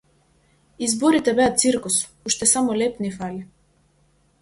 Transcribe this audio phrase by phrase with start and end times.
[0.85, 1.97] Изборите беа циркус,
[2.27, 3.41] уште само леб ни фали.